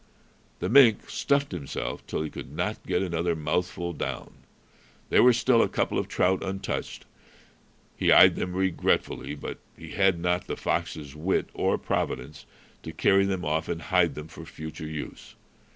The 0.57 0.67
mink 0.67 1.11
stuffed 1.11 1.51
himself 1.51 2.03
till 2.07 2.23
he 2.23 2.31
could 2.31 2.51
not 2.51 2.83
get 2.87 3.03
another 3.03 3.35
mouthful 3.35 3.93
down. 3.93 4.33
There 5.09 5.21
were 5.21 5.31
still 5.31 5.61
a 5.61 5.69
couple 5.69 5.99
of 5.99 6.07
trout 6.07 6.41
untouched. 6.41 7.05
He 7.95 8.11
eyed 8.11 8.35
them 8.35 8.55
regretfully, 8.55 9.35
but 9.35 9.59
he 9.77 9.91
had 9.91 10.19
not 10.19 10.47
the 10.47 10.57
fox's 10.57 11.15
wit 11.15 11.49
or 11.53 11.77
providence 11.77 12.47
to 12.81 12.91
carry 12.91 13.25
them 13.25 13.45
off 13.45 13.69
and 13.69 13.79
hide 13.79 14.15
them 14.15 14.27
for 14.27 14.43
future 14.43 14.87
use. 14.87 15.35